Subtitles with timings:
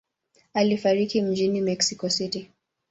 [0.53, 2.49] Alifariki mjini Mexico City.